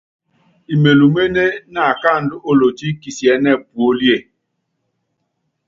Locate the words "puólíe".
3.69-4.17